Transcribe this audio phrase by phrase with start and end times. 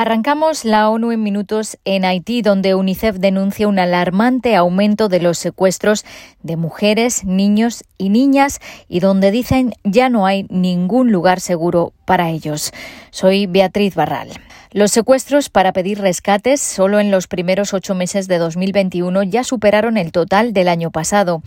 [0.00, 5.38] Arrancamos la ONU en minutos en Haití, donde UNICEF denuncia un alarmante aumento de los
[5.38, 6.04] secuestros
[6.40, 12.30] de mujeres, niños y niñas y donde dicen ya no hay ningún lugar seguro para
[12.30, 12.72] ellos.
[13.10, 14.30] Soy Beatriz Barral.
[14.70, 19.96] Los secuestros para pedir rescates solo en los primeros ocho meses de 2021 ya superaron
[19.96, 21.42] el total del año pasado.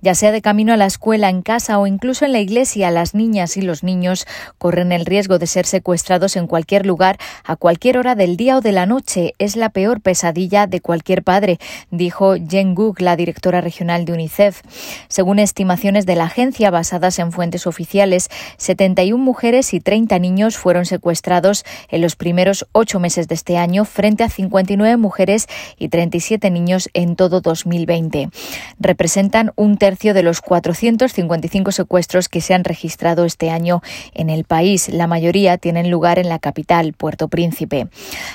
[0.00, 3.14] Ya sea de camino a la escuela, en casa o incluso en la iglesia, las
[3.14, 7.98] niñas y los niños corren el riesgo de ser secuestrados en cualquier lugar, a cualquier
[7.98, 9.34] hora del día o de la noche.
[9.38, 11.58] Es la peor pesadilla de cualquier padre,
[11.90, 14.62] dijo Jen Gook, la directora regional de UNICEF.
[15.08, 20.84] Según estimaciones de la agencia basadas en fuentes oficiales, 71 mujeres y 30 niños fueron
[20.84, 25.46] secuestrados en los primeros ocho meses de este año frente a 59 mujeres
[25.78, 28.30] y 37 niños en todo 2020.
[28.78, 33.82] Representan un tercio de los 455 secuestros que se han registrado este año
[34.14, 34.88] en el país.
[34.88, 37.88] La mayoría tienen lugar en la capital, Puerto Príncipe.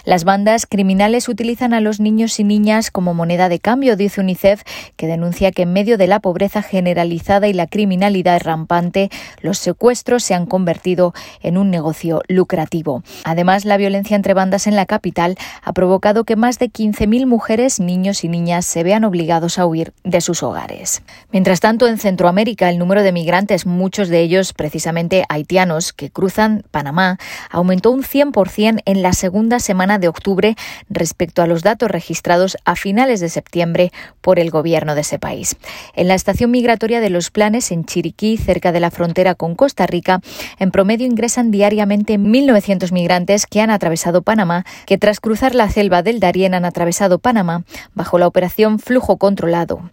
[0.06, 4.64] Las bandas criminales utilizan a los niños y niñas como moneda de cambio, dice UNICEF,
[4.96, 9.10] que denuncia que en medio de la pobreza generalizada y la criminalidad rampante,
[9.42, 13.04] los secuestros se han convertido en un negocio lucrativo.
[13.24, 17.80] Además, la violencia entre bandas en la capital ha provocado que más de 15.000 mujeres,
[17.80, 21.02] niños y niñas se vean obligados a huir de sus hogares.
[21.32, 26.64] Mientras tanto, en Centroamérica, el número de migrantes, muchos de ellos precisamente haitianos, que cruzan
[26.72, 27.18] Panamá,
[27.50, 30.56] aumentó un 100% en la segunda semana de octubre
[30.90, 33.92] respecto a los datos registrados a finales de septiembre
[34.22, 35.58] por el gobierno de ese país.
[35.96, 39.88] En la estación migratoria de Los Planes, en Chiriquí, cerca de la frontera con Costa
[39.88, 40.22] Rica,
[40.60, 46.04] en promedio ingresan diariamente 1.900 migrantes que han atravesado Panamá, que tras cruzar la selva
[46.04, 49.90] del Darién han atravesado Panamá bajo la operación Flujo Controlado.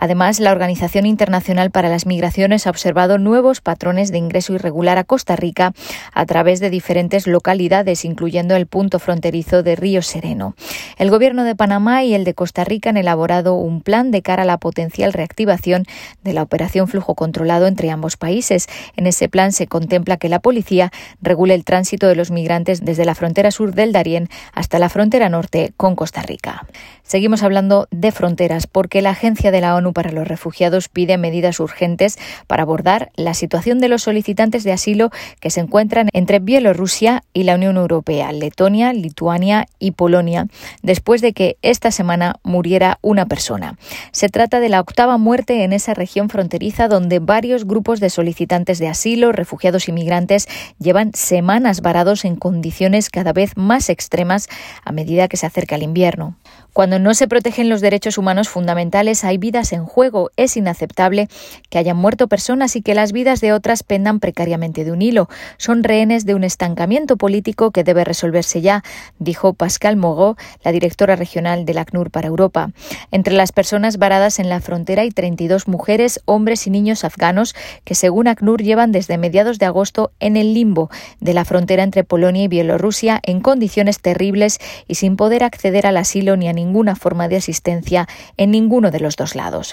[0.00, 5.02] Además, la Organización Internacional para las Migraciones ha observado nuevos patrones de ingreso irregular a
[5.02, 5.72] Costa Rica
[6.14, 10.54] a través de diferentes localidades, incluyendo el punto fronterizo de Río Sereno.
[10.98, 14.44] El Gobierno de Panamá y el de Costa Rica han elaborado un plan de cara
[14.44, 15.84] a la potencial reactivación
[16.22, 18.68] de la operación Flujo Controlado entre ambos países.
[18.96, 23.04] En ese plan se contempla que la policía regule el tránsito de los migrantes desde
[23.04, 26.66] la frontera sur del Darién hasta la frontera norte con Costa Rica.
[27.02, 31.60] Seguimos hablando de fronteras porque la Agencia de la ONU para los Refugiados pide medidas
[31.60, 35.10] urgentes para abordar la situación de los solicitantes de asilo
[35.40, 40.46] que se encuentran entre Bielorrusia y la Unión Europea, Letonia, Lituania y Polonia,
[40.82, 43.78] después de que esta semana muriera una persona.
[44.12, 48.78] Se trata de la octava muerte en esa región fronteriza donde varios grupos de solicitantes
[48.78, 54.48] de asilo, refugiados y migrantes llevan semanas varados en condiciones cada vez más extremas
[54.84, 56.36] a medida que se acerca el invierno.
[56.72, 60.30] Cuando no se protegen los derechos humanos fundamentales, hay vidas en juego.
[60.36, 61.28] Es inaceptable
[61.70, 65.28] que hayan muerto personas y que las vidas de otras pendan precariamente de un hilo.
[65.56, 68.82] Son rehenes de un estancamiento político que debe resolverse ya,
[69.18, 72.70] dijo Pascal Mogó, la directora regional del ACNUR para Europa.
[73.10, 77.94] Entre las personas varadas en la frontera hay 32 mujeres, hombres y niños afganos que,
[77.94, 80.90] según ACNUR, llevan desde mediados de agosto en el limbo
[81.20, 85.96] de la frontera entre Polonia y Bielorrusia en condiciones terribles y sin poder acceder al
[85.96, 89.67] asilo ni a ninguna forma de asistencia en ninguno de los dos lados.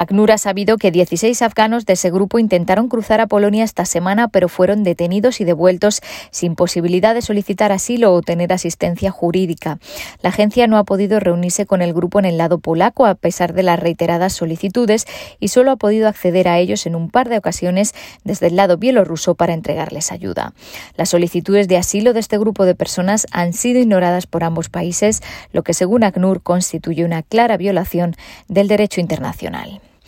[0.00, 4.28] ACNUR ha sabido que 16 afganos de ese grupo intentaron cruzar a Polonia esta semana,
[4.28, 6.00] pero fueron detenidos y devueltos
[6.30, 9.78] sin posibilidad de solicitar asilo o tener asistencia jurídica.
[10.22, 13.52] La agencia no ha podido reunirse con el grupo en el lado polaco a pesar
[13.52, 15.04] de las reiteradas solicitudes
[15.38, 17.94] y solo ha podido acceder a ellos en un par de ocasiones
[18.24, 20.54] desde el lado bielorruso para entregarles ayuda.
[20.96, 25.20] Las solicitudes de asilo de este grupo de personas han sido ignoradas por ambos países,
[25.52, 28.16] lo que según ACNUR constituye una clara violación
[28.48, 29.82] del derecho internacional.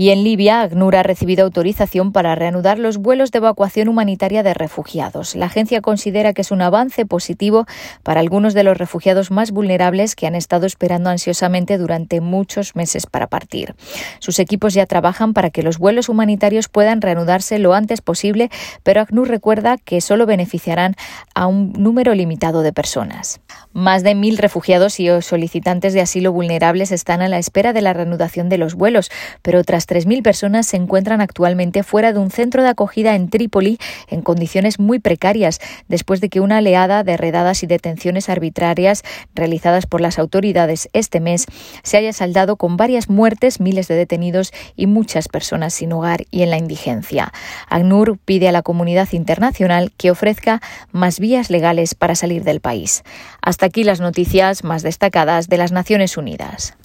[0.00, 4.54] Y en Libia, ACNUR ha recibido autorización para reanudar los vuelos de evacuación humanitaria de
[4.54, 5.34] refugiados.
[5.34, 7.66] La agencia considera que es un avance positivo
[8.02, 13.04] para algunos de los refugiados más vulnerables que han estado esperando ansiosamente durante muchos meses
[13.04, 13.74] para partir.
[14.20, 18.48] Sus equipos ya trabajan para que los vuelos humanitarios puedan reanudarse lo antes posible,
[18.82, 20.94] pero ACNUR recuerda que solo beneficiarán
[21.34, 23.42] a un número limitado de personas.
[23.74, 27.92] Más de mil refugiados y solicitantes de asilo vulnerables están a la espera de la
[27.92, 29.10] reanudación de los vuelos,
[29.42, 33.78] pero otras 3.000 personas se encuentran actualmente fuera de un centro de acogida en Trípoli
[34.06, 39.02] en condiciones muy precarias, después de que una oleada de redadas y detenciones arbitrarias
[39.34, 41.46] realizadas por las autoridades este mes
[41.82, 46.42] se haya saldado con varias muertes, miles de detenidos y muchas personas sin hogar y
[46.42, 47.32] en la indigencia.
[47.68, 50.60] ACNUR pide a la comunidad internacional que ofrezca
[50.92, 53.02] más vías legales para salir del país.
[53.42, 56.76] Hasta aquí las noticias más destacadas de las Naciones Unidas.